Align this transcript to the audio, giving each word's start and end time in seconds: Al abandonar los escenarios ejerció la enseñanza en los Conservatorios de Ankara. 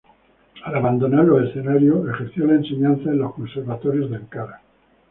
Al 0.63 0.75
abandonar 0.75 1.25
los 1.25 1.47
escenarios 1.47 2.09
ejerció 2.09 2.47
la 2.47 2.55
enseñanza 2.55 3.11
en 3.11 3.19
los 3.19 3.35
Conservatorios 3.35 4.09
de 4.09 4.15
Ankara. 4.17 4.59